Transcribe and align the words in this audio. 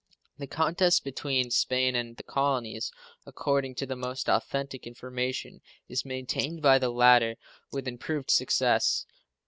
The 0.39 0.47
contest 0.47 1.03
between 1.03 1.51
Spain 1.51 1.95
and 1.95 2.17
the 2.17 2.23
colonies, 2.23 2.91
according 3.27 3.75
to 3.75 3.85
the 3.85 3.95
most 3.95 4.27
authentic 4.27 4.87
information, 4.87 5.61
is 5.87 6.05
maintained 6.05 6.59
by 6.63 6.79
the 6.79 6.89
latter 6.89 7.35
with 7.71 7.87
improved 7.87 8.31
success. 8.31 9.05